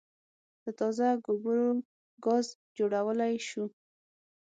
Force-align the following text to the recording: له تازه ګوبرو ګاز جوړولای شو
له 0.63 0.71
تازه 0.79 1.07
ګوبرو 1.25 1.69
ګاز 2.25 2.47
جوړولای 2.77 3.35
شو 3.47 3.65